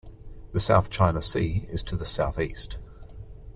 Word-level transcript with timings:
The 0.51 0.59
South 0.59 0.89
China 0.89 1.21
Sea 1.21 1.67
is 1.69 1.83
to 1.83 1.95
the 1.95 2.07
southeast. 2.07 2.79